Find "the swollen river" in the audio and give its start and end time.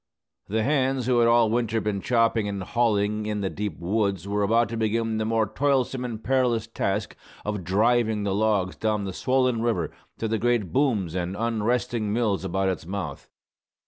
9.05-9.91